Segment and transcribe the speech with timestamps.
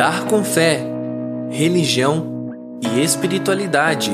[0.00, 0.82] Andar com fé,
[1.50, 2.48] religião
[2.82, 4.10] e espiritualidade.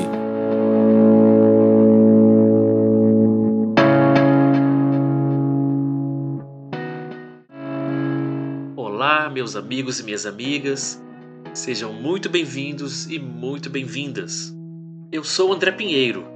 [8.75, 11.01] Olá, meus amigos e minhas amigas.
[11.53, 14.53] Sejam muito bem-vindos e muito bem-vindas.
[15.09, 16.27] Eu sou André Pinheiro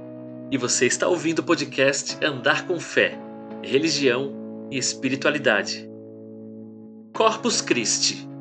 [0.50, 3.18] e você está ouvindo o podcast Andar com Fé,
[3.62, 4.32] Religião
[4.70, 5.86] e Espiritualidade.
[7.12, 8.31] Corpus Christi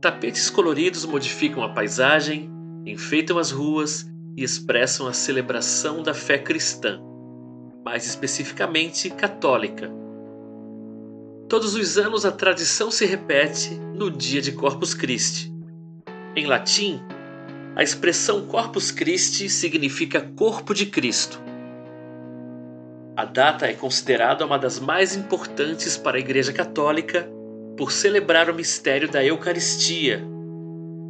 [0.00, 2.50] Tapetes coloridos modificam a paisagem,
[2.86, 6.98] enfeitam as ruas e expressam a celebração da fé cristã,
[7.84, 9.90] mais especificamente católica.
[11.50, 15.52] Todos os anos a tradição se repete no dia de Corpus Christi.
[16.34, 17.02] Em latim,
[17.76, 21.42] a expressão Corpus Christi significa corpo de Cristo.
[23.14, 27.30] A data é considerada uma das mais importantes para a Igreja Católica
[27.80, 30.22] por celebrar o mistério da Eucaristia,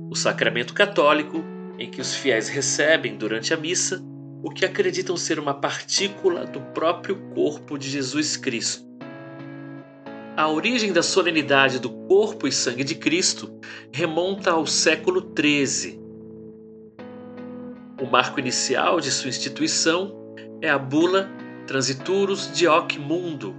[0.08, 1.42] o sacramento católico
[1.76, 4.00] em que os fiéis recebem durante a missa
[4.40, 8.88] o que acreditam ser uma partícula do próprio corpo de Jesus Cristo.
[10.36, 13.52] A origem da solenidade do corpo e sangue de Cristo
[13.92, 16.00] remonta ao século XIII.
[18.00, 20.14] O marco inicial de sua instituição
[20.62, 21.28] é a bula
[21.66, 23.56] Transiturus Dioc Mundo,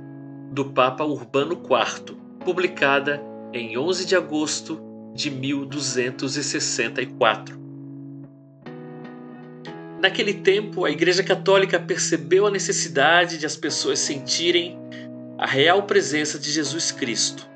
[0.50, 3.22] do Papa Urbano IV, publicada
[3.54, 4.82] em 11 de agosto
[5.14, 7.60] de 1264.
[10.02, 14.80] Naquele tempo, a Igreja Católica percebeu a necessidade de as pessoas sentirem
[15.38, 17.50] a real presença de Jesus Cristo.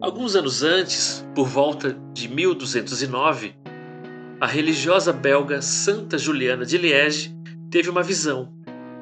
[0.00, 3.54] Alguns anos antes, por volta de 1209,
[4.40, 7.36] a religiosa belga Santa Juliana de Liege
[7.70, 8.50] teve uma visão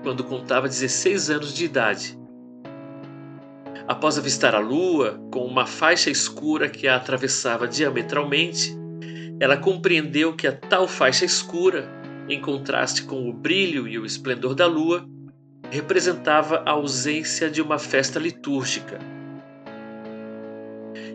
[0.02, 2.17] quando contava 16 anos de idade
[3.89, 8.77] Após avistar a lua, com uma faixa escura que a atravessava diametralmente,
[9.40, 11.89] ela compreendeu que a tal faixa escura,
[12.29, 15.08] em contraste com o brilho e o esplendor da lua,
[15.70, 18.98] representava a ausência de uma festa litúrgica.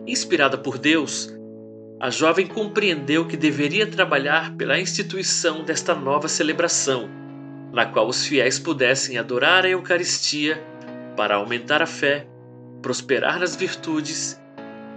[0.04, 1.32] Inspirada por Deus,
[2.00, 7.08] a jovem compreendeu que deveria trabalhar pela instituição desta nova celebração,
[7.72, 10.60] na qual os fiéis pudessem adorar a Eucaristia
[11.16, 12.33] para aumentar a fé
[12.84, 14.38] prosperar nas virtudes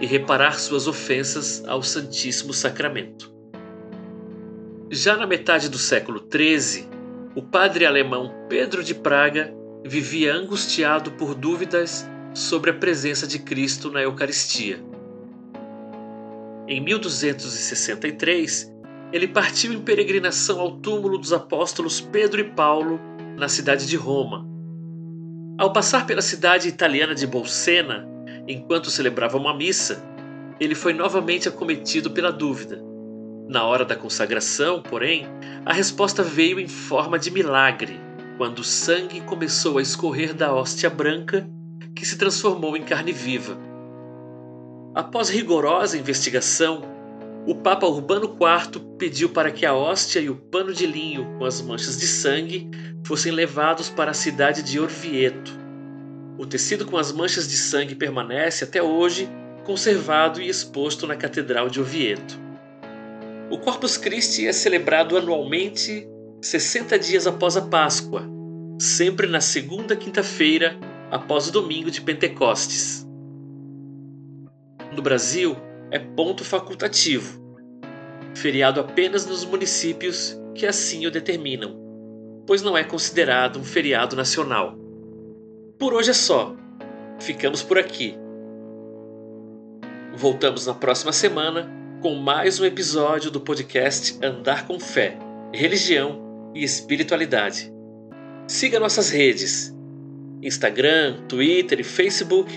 [0.01, 3.33] e reparar suas ofensas ao Santíssimo Sacramento.
[4.91, 6.85] Já na metade do século XIII,
[7.33, 9.53] o padre alemão Pedro de Praga
[9.85, 14.83] vivia angustiado por dúvidas sobre a presença de Cristo na Eucaristia.
[16.67, 18.69] Em 1263,
[19.13, 22.99] ele partiu em peregrinação ao túmulo dos apóstolos Pedro e Paulo,
[23.37, 24.46] na cidade de Roma,
[25.57, 28.07] ao passar pela cidade italiana de Bolsena,
[28.47, 30.03] enquanto celebrava uma missa,
[30.59, 32.79] ele foi novamente acometido pela dúvida.
[33.47, 35.25] Na hora da consagração, porém,
[35.65, 37.99] a resposta veio em forma de milagre,
[38.37, 41.47] quando o sangue começou a escorrer da hóstia branca,
[41.95, 43.57] que se transformou em carne viva.
[44.93, 46.81] Após rigorosa investigação,
[47.47, 51.45] o Papa Urbano IV pediu para que a hóstia e o pano de linho com
[51.45, 52.69] as manchas de sangue
[53.05, 55.57] fossem levados para a cidade de Orvieto.
[56.37, 59.29] O tecido com as manchas de sangue permanece até hoje
[59.63, 62.33] conservado e exposto na Catedral de Oviedo.
[63.49, 66.05] O Corpus Christi é celebrado anualmente
[66.41, 68.23] 60 dias após a Páscoa,
[68.77, 70.77] sempre na segunda quinta-feira
[71.09, 73.07] após o domingo de Pentecostes.
[74.93, 75.55] No Brasil,
[75.91, 77.41] é ponto facultativo,
[78.35, 81.87] feriado apenas nos municípios que assim o determinam
[82.47, 84.75] pois não é considerado um feriado nacional.
[85.77, 86.55] Por hoje é só.
[87.19, 88.15] Ficamos por aqui.
[90.15, 91.69] Voltamos na próxima semana
[92.01, 95.19] com mais um episódio do podcast Andar com Fé,
[95.53, 97.71] Religião e Espiritualidade.
[98.47, 99.75] Siga nossas redes:
[100.41, 102.51] Instagram, Twitter e Facebook,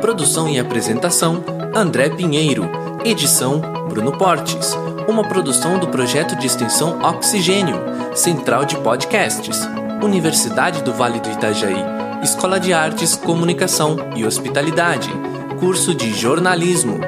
[0.00, 1.44] Produção e apresentação
[1.74, 2.64] André Pinheiro.
[3.04, 4.72] Edição Bruno Portes.
[5.08, 7.76] Uma produção do projeto de extensão Oxigênio
[8.14, 9.60] Central de Podcasts
[10.02, 15.10] Universidade do Vale do Itajaí Escola de Artes, Comunicação e Hospitalidade.
[15.60, 16.98] Curso de Jornalismo